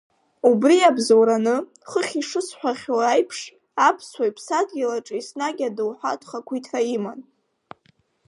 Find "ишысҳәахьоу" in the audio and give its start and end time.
2.21-3.01